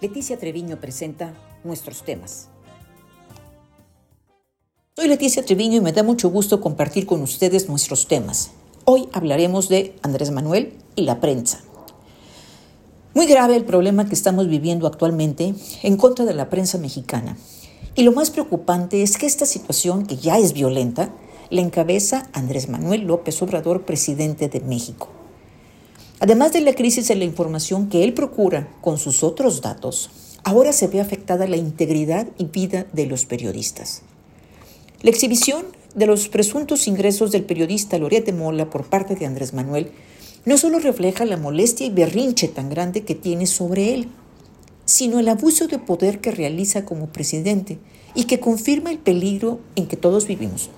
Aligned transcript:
Leticia 0.00 0.38
Treviño 0.38 0.78
presenta 0.78 1.34
nuestros 1.64 2.04
temas. 2.04 2.50
Soy 4.96 5.08
Leticia 5.08 5.44
Treviño 5.44 5.78
y 5.78 5.80
me 5.80 5.92
da 5.92 6.04
mucho 6.04 6.30
gusto 6.30 6.60
compartir 6.60 7.04
con 7.04 7.20
ustedes 7.20 7.68
nuestros 7.68 8.06
temas. 8.06 8.52
Hoy 8.84 9.08
hablaremos 9.12 9.68
de 9.68 9.96
Andrés 10.02 10.30
Manuel 10.30 10.74
y 10.94 11.02
la 11.02 11.18
prensa. 11.18 11.62
Muy 13.12 13.26
grave 13.26 13.56
el 13.56 13.64
problema 13.64 14.06
que 14.06 14.14
estamos 14.14 14.46
viviendo 14.46 14.86
actualmente 14.86 15.52
en 15.82 15.96
contra 15.96 16.24
de 16.24 16.34
la 16.34 16.48
prensa 16.48 16.78
mexicana. 16.78 17.36
Y 17.96 18.04
lo 18.04 18.12
más 18.12 18.30
preocupante 18.30 19.02
es 19.02 19.18
que 19.18 19.26
esta 19.26 19.46
situación, 19.46 20.06
que 20.06 20.16
ya 20.16 20.38
es 20.38 20.52
violenta, 20.52 21.12
la 21.50 21.60
encabeza 21.60 22.28
Andrés 22.32 22.68
Manuel 22.68 23.00
López 23.00 23.42
Obrador, 23.42 23.84
presidente 23.84 24.48
de 24.48 24.60
México. 24.60 25.17
Además 26.20 26.52
de 26.52 26.60
la 26.60 26.74
crisis 26.74 27.08
de 27.08 27.14
la 27.14 27.24
información 27.24 27.88
que 27.88 28.02
él 28.02 28.12
procura 28.12 28.68
con 28.80 28.98
sus 28.98 29.22
otros 29.22 29.60
datos, 29.60 30.10
ahora 30.42 30.72
se 30.72 30.88
ve 30.88 31.00
afectada 31.00 31.46
la 31.46 31.56
integridad 31.56 32.26
y 32.38 32.46
vida 32.46 32.86
de 32.92 33.06
los 33.06 33.24
periodistas. 33.24 34.02
La 35.00 35.10
exhibición 35.10 35.64
de 35.94 36.06
los 36.06 36.28
presuntos 36.28 36.88
ingresos 36.88 37.30
del 37.30 37.44
periodista 37.44 37.98
Lorete 37.98 38.32
Mola 38.32 38.68
por 38.68 38.86
parte 38.86 39.14
de 39.14 39.26
Andrés 39.26 39.54
Manuel 39.54 39.92
no 40.44 40.58
solo 40.58 40.80
refleja 40.80 41.24
la 41.24 41.36
molestia 41.36 41.86
y 41.86 41.90
berrinche 41.90 42.48
tan 42.48 42.68
grande 42.68 43.04
que 43.04 43.14
tiene 43.14 43.46
sobre 43.46 43.94
él, 43.94 44.08
sino 44.86 45.20
el 45.20 45.28
abuso 45.28 45.68
de 45.68 45.78
poder 45.78 46.20
que 46.20 46.32
realiza 46.32 46.84
como 46.84 47.08
presidente 47.08 47.78
y 48.14 48.24
que 48.24 48.40
confirma 48.40 48.90
el 48.90 48.98
peligro 48.98 49.60
en 49.76 49.86
que 49.86 49.96
todos 49.96 50.26
vivimos. 50.26 50.70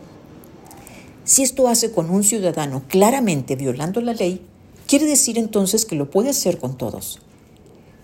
Si 1.25 1.43
esto 1.43 1.69
hace 1.69 1.93
con 1.93 2.11
un 2.11 2.25
ciudadano 2.25 2.83
claramente 2.89 3.57
violando 3.57 4.01
la 4.01 4.13
ley, 4.13 4.43
Quiere 4.91 5.07
decir 5.07 5.39
entonces 5.39 5.87
que 5.87 5.95
lo 5.95 6.11
puede 6.11 6.31
hacer 6.31 6.59
con 6.59 6.77
todos. 6.77 7.21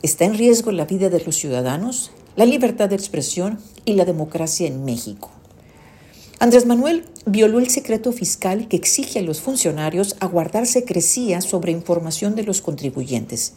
¿Está 0.04 0.24
en 0.24 0.38
riesgo 0.38 0.70
la 0.70 0.84
vida 0.84 1.10
de 1.10 1.20
los 1.20 1.34
ciudadanos, 1.34 2.12
la 2.36 2.46
libertad 2.46 2.88
de 2.88 2.94
expresión 2.94 3.58
y 3.84 3.94
la 3.94 4.04
democracia 4.04 4.68
en 4.68 4.84
México? 4.84 5.32
Andrés 6.38 6.64
Manuel 6.64 7.04
violó 7.24 7.58
el 7.58 7.70
secreto 7.70 8.12
fiscal 8.12 8.68
que 8.68 8.76
exige 8.76 9.18
a 9.18 9.22
los 9.22 9.40
funcionarios 9.40 10.14
aguardar 10.20 10.68
secrecía 10.68 11.40
sobre 11.40 11.72
información 11.72 12.36
de 12.36 12.44
los 12.44 12.60
contribuyentes. 12.60 13.54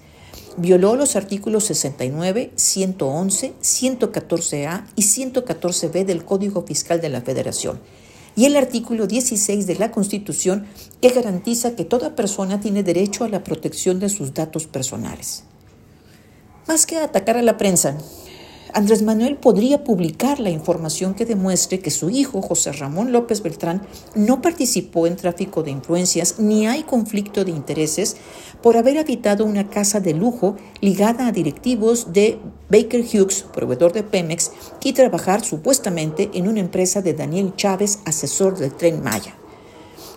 Violó 0.57 0.95
los 0.95 1.15
artículos 1.15 1.65
69, 1.65 2.51
111, 2.55 3.53
114A 3.61 4.85
y 4.95 5.03
114B 5.03 6.03
del 6.03 6.25
Código 6.25 6.63
Fiscal 6.63 6.99
de 6.99 7.09
la 7.09 7.21
Federación 7.21 7.79
y 8.39 8.45
el 8.45 8.55
artículo 8.55 9.05
16 9.05 9.67
de 9.67 9.75
la 9.75 9.91
Constitución 9.91 10.65
que 11.01 11.09
garantiza 11.09 11.75
que 11.75 11.83
toda 11.83 12.15
persona 12.15 12.61
tiene 12.61 12.83
derecho 12.83 13.25
a 13.25 13.27
la 13.27 13.43
protección 13.43 13.99
de 13.99 14.07
sus 14.07 14.33
datos 14.33 14.65
personales. 14.65 15.43
Más 16.65 16.85
que 16.85 16.99
atacar 16.99 17.35
a 17.35 17.41
la 17.41 17.57
prensa, 17.57 17.97
Andrés 18.73 19.01
Manuel 19.01 19.37
podría 19.37 19.83
publicar 19.83 20.39
la 20.39 20.51
información 20.51 21.15
que 21.15 21.25
demuestre 21.25 21.79
que 21.79 21.89
su 21.89 22.09
hijo, 22.09 22.41
José 22.41 22.71
Ramón 22.71 23.11
López 23.11 23.41
Beltrán, 23.41 23.81
no 24.15 24.41
participó 24.41 25.07
en 25.07 25.15
tráfico 25.15 25.63
de 25.63 25.71
influencias 25.71 26.35
ni 26.39 26.67
hay 26.67 26.83
conflicto 26.83 27.43
de 27.43 27.51
intereses 27.51 28.17
por 28.61 28.77
haber 28.77 28.97
habitado 28.97 29.45
una 29.45 29.69
casa 29.69 29.99
de 29.99 30.13
lujo 30.13 30.55
ligada 30.81 31.27
a 31.27 31.31
directivos 31.31 32.13
de 32.13 32.39
Baker 32.69 33.01
Hughes, 33.01 33.45
proveedor 33.53 33.93
de 33.93 34.03
Pemex, 34.03 34.51
y 34.83 34.93
trabajar 34.93 35.43
supuestamente 35.43 36.29
en 36.33 36.47
una 36.47 36.59
empresa 36.59 37.01
de 37.01 37.13
Daniel 37.13 37.53
Chávez, 37.55 37.99
asesor 38.05 38.57
del 38.57 38.73
tren 38.73 39.01
Maya. 39.01 39.35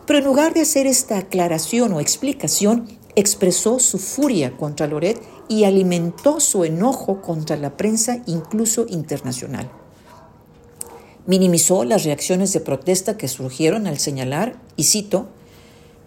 Pero 0.06 0.18
en 0.18 0.24
lugar 0.24 0.52
de 0.52 0.62
hacer 0.62 0.86
esta 0.86 1.18
aclaración 1.18 1.92
o 1.92 2.00
explicación, 2.00 2.86
expresó 3.14 3.78
su 3.78 3.98
furia 3.98 4.56
contra 4.56 4.86
Loret 4.86 5.20
y 5.48 5.64
alimentó 5.64 6.40
su 6.40 6.64
enojo 6.64 7.20
contra 7.20 7.56
la 7.56 7.76
prensa, 7.76 8.22
incluso 8.26 8.86
internacional. 8.88 9.70
Minimizó 11.26 11.84
las 11.84 12.04
reacciones 12.04 12.52
de 12.52 12.60
protesta 12.60 13.16
que 13.16 13.28
surgieron 13.28 13.86
al 13.86 13.98
señalar, 13.98 14.60
y 14.76 14.84
cito, 14.84 15.26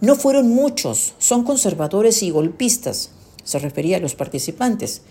no 0.02 0.16
fueron 0.16 0.50
muchos, 0.50 1.13
son 1.19 1.44
conservadores 1.44 2.22
y 2.22 2.31
golpistas, 2.31 3.12
se 3.44 3.59
refería 3.59 3.97
a 3.97 4.02
los 4.02 4.16
participantes. 4.16 5.03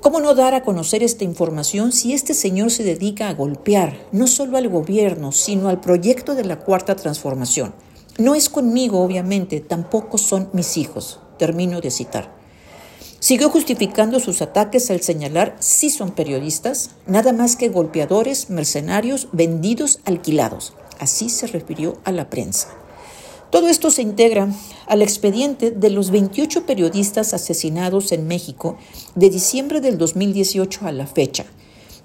¿Cómo 0.00 0.20
no 0.20 0.34
dar 0.34 0.54
a 0.54 0.64
conocer 0.64 1.02
esta 1.02 1.24
información 1.24 1.92
si 1.92 2.12
este 2.12 2.34
señor 2.34 2.70
se 2.70 2.84
dedica 2.84 3.28
a 3.28 3.34
golpear 3.34 4.06
no 4.12 4.26
solo 4.26 4.58
al 4.58 4.68
gobierno, 4.68 5.32
sino 5.32 5.68
al 5.68 5.80
proyecto 5.80 6.34
de 6.34 6.44
la 6.44 6.58
Cuarta 6.58 6.96
Transformación? 6.96 7.74
No 8.18 8.34
es 8.34 8.48
conmigo, 8.48 9.02
obviamente, 9.02 9.60
tampoco 9.60 10.18
son 10.18 10.50
mis 10.52 10.76
hijos. 10.76 11.20
Termino 11.44 11.82
de 11.82 11.90
citar. 11.90 12.34
Siguió 13.20 13.50
justificando 13.50 14.18
sus 14.18 14.40
ataques 14.40 14.90
al 14.90 15.02
señalar 15.02 15.56
si 15.60 15.90
son 15.90 16.12
periodistas, 16.12 16.92
nada 17.06 17.34
más 17.34 17.56
que 17.56 17.68
golpeadores, 17.68 18.48
mercenarios, 18.48 19.28
vendidos, 19.32 20.00
alquilados. 20.06 20.72
Así 20.98 21.28
se 21.28 21.46
refirió 21.46 21.98
a 22.04 22.12
la 22.12 22.30
prensa. 22.30 22.68
Todo 23.50 23.68
esto 23.68 23.90
se 23.90 24.00
integra 24.00 24.48
al 24.86 25.02
expediente 25.02 25.70
de 25.70 25.90
los 25.90 26.10
28 26.10 26.64
periodistas 26.64 27.34
asesinados 27.34 28.10
en 28.12 28.26
México 28.26 28.78
de 29.14 29.28
diciembre 29.28 29.82
del 29.82 29.98
2018 29.98 30.86
a 30.86 30.92
la 30.92 31.06
fecha, 31.06 31.44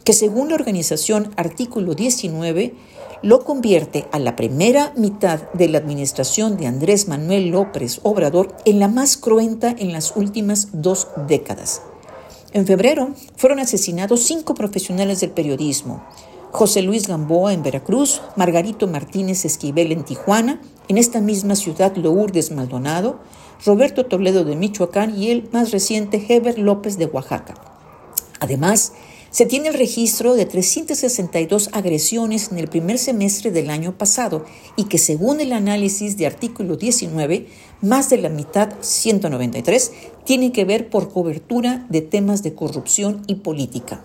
que 0.10 0.14
según 0.14 0.50
la 0.50 0.56
organización 0.56 1.30
Artículo 1.36 1.94
19 1.94 2.74
lo 3.22 3.46
convierte 3.46 4.08
a 4.12 4.18
la 4.18 4.36
primera 4.36 4.92
mitad 4.98 5.40
de 5.54 5.70
la 5.70 5.78
administración 5.78 6.58
de 6.58 6.66
Andrés 6.66 7.08
Manuel 7.08 7.50
López 7.50 8.00
Obrador 8.02 8.56
en 8.66 8.80
la 8.80 8.88
más 8.88 9.18
cruenta 9.18 9.76
en 9.78 9.94
las 9.94 10.16
últimas 10.16 10.70
dos 10.74 11.10
décadas. 11.28 11.84
En 12.54 12.66
febrero 12.66 13.14
fueron 13.36 13.60
asesinados 13.60 14.22
cinco 14.22 14.56
profesionales 14.56 15.20
del 15.20 15.30
periodismo. 15.30 16.04
José 16.50 16.82
Luis 16.82 17.08
Gamboa 17.08 17.54
en 17.54 17.62
Veracruz, 17.62 18.24
Margarito 18.36 18.88
Martínez 18.88 19.46
Esquivel 19.46 19.92
en 19.92 20.06
Tijuana, 20.06 20.60
en 20.88 20.98
esta 20.98 21.22
misma 21.22 21.56
ciudad 21.56 21.96
Lourdes 21.96 22.50
Maldonado, 22.50 23.20
Roberto 23.64 24.08
Toledo 24.08 24.44
de 24.44 24.56
Michoacán 24.56 25.16
y 25.16 25.30
el 25.30 25.48
más 25.52 25.70
reciente 25.70 26.26
Heber 26.28 26.58
López 26.58 26.98
de 26.98 27.06
Oaxaca. 27.06 27.54
Además, 28.40 28.94
se 29.32 29.46
tiene 29.46 29.70
el 29.70 29.76
registro 29.76 30.36
de 30.36 30.46
362 30.46 31.70
agresiones 31.74 32.52
en 32.52 32.58
el 32.58 32.68
primer 32.68 32.98
semestre 32.98 33.52
del 33.52 33.70
año 33.70 33.98
pasado 33.98 34.46
y 34.76 34.86
que 34.86 34.98
según 34.98 35.40
el 35.40 35.54
análisis 35.54 36.18
de 36.18 36.26
artículo 36.26 36.78
19, 36.78 37.48
más 37.82 38.10
de 38.10 38.18
la 38.18 38.30
mitad, 38.30 38.74
193, 38.82 39.92
tiene 40.26 40.52
que 40.52 40.66
ver 40.66 40.90
por 40.90 41.12
cobertura 41.12 41.86
de 41.90 42.02
temas 42.02 42.44
de 42.44 42.56
corrupción 42.56 43.24
y 43.28 43.36
política. 43.36 44.04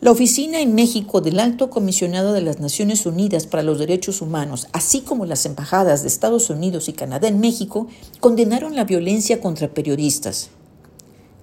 La 0.00 0.10
oficina 0.10 0.62
en 0.62 0.74
México 0.74 1.20
del 1.20 1.38
Alto 1.38 1.68
Comisionado 1.68 2.32
de 2.32 2.40
las 2.40 2.58
Naciones 2.58 3.04
Unidas 3.04 3.46
para 3.46 3.62
los 3.62 3.78
Derechos 3.78 4.22
Humanos, 4.22 4.66
así 4.72 5.02
como 5.02 5.26
las 5.26 5.44
embajadas 5.44 6.00
de 6.00 6.08
Estados 6.08 6.48
Unidos 6.48 6.88
y 6.88 6.94
Canadá 6.94 7.28
en 7.28 7.38
México, 7.38 7.86
condenaron 8.18 8.74
la 8.76 8.84
violencia 8.84 9.42
contra 9.42 9.68
periodistas. 9.68 10.48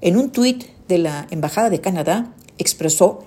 En 0.02 0.18
un 0.18 0.32
tuit 0.32 0.64
de 0.88 0.98
la 0.98 1.28
Embajada 1.30 1.70
de 1.70 1.82
Canadá, 1.82 2.34
expresó, 2.58 3.20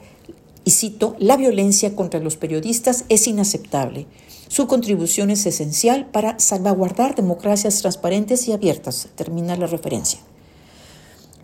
y 0.64 0.72
cito, 0.72 1.16
la 1.18 1.36
violencia 1.36 1.96
contra 1.96 2.20
los 2.20 2.36
periodistas 2.36 3.04
es 3.08 3.26
inaceptable. 3.26 4.06
Su 4.48 4.66
contribución 4.66 5.30
es 5.30 5.46
esencial 5.46 6.06
para 6.06 6.38
salvaguardar 6.38 7.14
democracias 7.14 7.80
transparentes 7.80 8.48
y 8.48 8.52
abiertas, 8.52 9.08
termina 9.14 9.56
la 9.56 9.66
referencia. 9.66 10.20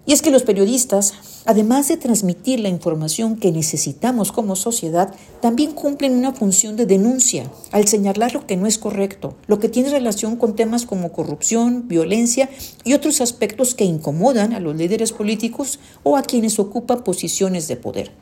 Y 0.06 0.12
es 0.12 0.22
que 0.22 0.30
los 0.30 0.44
periodistas, 0.44 1.14
además 1.46 1.88
de 1.88 1.96
transmitir 1.96 2.60
la 2.60 2.68
información 2.68 3.36
que 3.36 3.50
necesitamos 3.50 4.30
como 4.30 4.54
sociedad, 4.54 5.12
también 5.40 5.72
cumplen 5.72 6.14
una 6.16 6.32
función 6.32 6.76
de 6.76 6.86
denuncia 6.86 7.50
al 7.72 7.88
señalar 7.88 8.32
lo 8.32 8.46
que 8.46 8.56
no 8.56 8.68
es 8.68 8.78
correcto, 8.78 9.34
lo 9.48 9.58
que 9.58 9.68
tiene 9.68 9.90
relación 9.90 10.36
con 10.36 10.54
temas 10.54 10.86
como 10.86 11.10
corrupción, 11.10 11.88
violencia 11.88 12.48
y 12.84 12.94
otros 12.94 13.20
aspectos 13.20 13.74
que 13.74 13.84
incomodan 13.84 14.52
a 14.52 14.60
los 14.60 14.76
líderes 14.76 15.10
políticos 15.10 15.80
o 16.04 16.16
a 16.16 16.22
quienes 16.22 16.60
ocupan 16.60 17.02
posiciones 17.02 17.66
de 17.66 17.76
poder. 17.76 18.12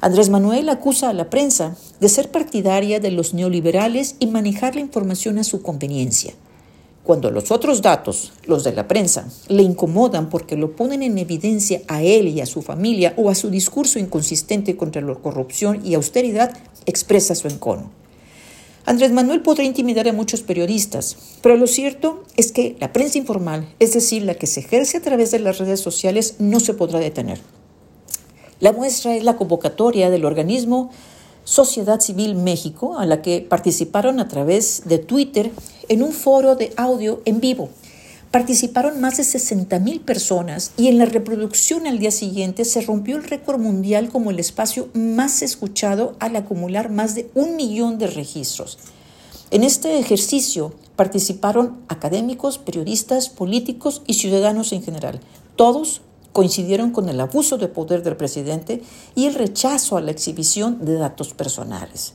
Andrés 0.00 0.30
Manuel 0.30 0.68
acusa 0.70 1.10
a 1.10 1.12
la 1.12 1.28
prensa 1.30 1.76
de 2.00 2.08
ser 2.08 2.30
partidaria 2.30 3.00
de 3.00 3.10
los 3.10 3.34
neoliberales 3.34 4.16
y 4.18 4.26
manejar 4.26 4.74
la 4.74 4.80
información 4.80 5.38
a 5.38 5.44
su 5.44 5.62
conveniencia. 5.62 6.32
Cuando 7.04 7.32
los 7.32 7.50
otros 7.50 7.82
datos, 7.82 8.32
los 8.44 8.62
de 8.62 8.72
la 8.72 8.86
prensa, 8.86 9.28
le 9.48 9.64
incomodan 9.64 10.30
porque 10.30 10.56
lo 10.56 10.76
ponen 10.76 11.02
en 11.02 11.18
evidencia 11.18 11.82
a 11.88 12.02
él 12.02 12.28
y 12.28 12.40
a 12.40 12.46
su 12.46 12.62
familia 12.62 13.12
o 13.16 13.28
a 13.28 13.34
su 13.34 13.50
discurso 13.50 13.98
inconsistente 13.98 14.76
contra 14.76 15.02
la 15.02 15.16
corrupción 15.16 15.84
y 15.84 15.94
austeridad, 15.94 16.56
expresa 16.86 17.34
su 17.34 17.48
encono. 17.48 17.90
Andrés 18.84 19.10
Manuel 19.10 19.42
podrá 19.42 19.64
intimidar 19.64 20.08
a 20.08 20.12
muchos 20.12 20.42
periodistas, 20.42 21.16
pero 21.40 21.56
lo 21.56 21.66
cierto 21.66 22.22
es 22.36 22.52
que 22.52 22.76
la 22.78 22.92
prensa 22.92 23.18
informal, 23.18 23.68
es 23.80 23.94
decir, 23.94 24.22
la 24.22 24.34
que 24.34 24.46
se 24.46 24.60
ejerce 24.60 24.98
a 24.98 25.02
través 25.02 25.32
de 25.32 25.40
las 25.40 25.58
redes 25.58 25.80
sociales, 25.80 26.36
no 26.38 26.60
se 26.60 26.74
podrá 26.74 27.00
detener. 27.00 27.40
La 28.60 28.72
muestra 28.72 29.16
es 29.16 29.24
la 29.24 29.36
convocatoria 29.36 30.08
del 30.08 30.24
organismo 30.24 30.90
Sociedad 31.44 32.00
Civil 32.00 32.34
México, 32.34 32.98
a 32.98 33.06
la 33.06 33.22
que 33.22 33.40
participaron 33.40 34.20
a 34.20 34.28
través 34.28 34.82
de 34.86 34.98
Twitter 34.98 35.50
en 35.88 36.02
un 36.02 36.12
foro 36.12 36.56
de 36.56 36.72
audio 36.76 37.20
en 37.24 37.40
vivo 37.40 37.70
participaron 38.32 38.98
más 38.98 39.18
de 39.18 39.24
60.000 39.24 40.00
personas 40.00 40.72
y 40.78 40.88
en 40.88 40.96
la 40.96 41.04
reproducción 41.04 41.86
al 41.86 41.98
día 41.98 42.10
siguiente 42.10 42.64
se 42.64 42.80
rompió 42.80 43.16
el 43.16 43.24
récord 43.24 43.60
mundial 43.60 44.08
como 44.08 44.30
el 44.30 44.40
espacio 44.40 44.88
más 44.94 45.42
escuchado 45.42 46.16
al 46.18 46.34
acumular 46.34 46.90
más 46.90 47.14
de 47.14 47.30
un 47.34 47.56
millón 47.56 47.98
de 47.98 48.06
registros. 48.06 48.78
En 49.50 49.62
este 49.62 49.98
ejercicio 49.98 50.72
participaron 50.96 51.82
académicos, 51.88 52.56
periodistas, 52.56 53.28
políticos 53.28 54.00
y 54.06 54.14
ciudadanos 54.14 54.72
en 54.72 54.82
general. 54.82 55.20
Todos 55.54 56.00
coincidieron 56.32 56.90
con 56.90 57.08
el 57.08 57.20
abuso 57.20 57.58
de 57.58 57.68
poder 57.68 58.02
del 58.02 58.16
presidente 58.16 58.82
y 59.14 59.26
el 59.26 59.34
rechazo 59.34 59.96
a 59.96 60.00
la 60.00 60.10
exhibición 60.10 60.84
de 60.84 60.94
datos 60.94 61.34
personales. 61.34 62.14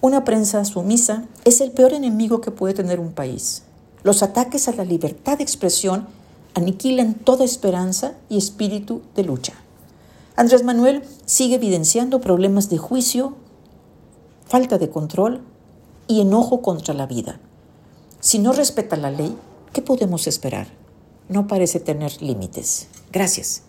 Una 0.00 0.24
prensa 0.24 0.64
sumisa 0.64 1.24
es 1.44 1.60
el 1.60 1.72
peor 1.72 1.92
enemigo 1.92 2.40
que 2.40 2.50
puede 2.50 2.72
tener 2.72 3.00
un 3.00 3.12
país. 3.12 3.62
Los 4.02 4.22
ataques 4.22 4.66
a 4.68 4.72
la 4.72 4.84
libertad 4.84 5.36
de 5.36 5.44
expresión 5.44 6.06
aniquilan 6.54 7.14
toda 7.14 7.44
esperanza 7.44 8.14
y 8.30 8.38
espíritu 8.38 9.02
de 9.14 9.24
lucha. 9.24 9.52
Andrés 10.36 10.64
Manuel 10.64 11.02
sigue 11.26 11.56
evidenciando 11.56 12.22
problemas 12.22 12.70
de 12.70 12.78
juicio, 12.78 13.34
falta 14.46 14.78
de 14.78 14.88
control 14.88 15.42
y 16.08 16.22
enojo 16.22 16.62
contra 16.62 16.94
la 16.94 17.06
vida. 17.06 17.38
Si 18.20 18.38
no 18.38 18.52
respeta 18.52 18.96
la 18.96 19.10
ley, 19.10 19.36
¿qué 19.74 19.82
podemos 19.82 20.26
esperar? 20.26 20.68
No 21.30 21.46
parece 21.46 21.78
tener 21.78 22.20
límites. 22.20 22.88
Gracias. 23.12 23.62